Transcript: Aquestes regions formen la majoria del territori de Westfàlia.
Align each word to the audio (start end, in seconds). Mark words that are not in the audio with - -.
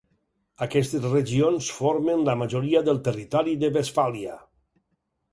Aquestes 0.65 1.03
regions 1.09 1.67
formen 1.79 2.23
la 2.29 2.35
majoria 2.39 2.81
del 2.87 2.99
territori 3.09 3.53
de 3.65 3.69
Westfàlia. 3.75 4.39